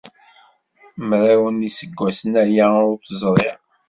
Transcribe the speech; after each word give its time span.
Mraw 1.07 1.43
n 1.49 1.65
yiseggasen 1.65 2.33
aya 2.43 2.67
ur 2.89 2.97
t-ẓriɣ. 2.97 3.57